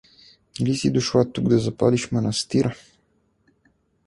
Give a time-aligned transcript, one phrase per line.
[0.59, 2.75] Или си дошла тук да запалиш манастира?